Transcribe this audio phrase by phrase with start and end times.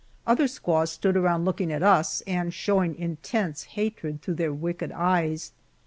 [0.25, 5.51] Other squaws stood around looking at us, and showing intense hatred through their wicked eyes.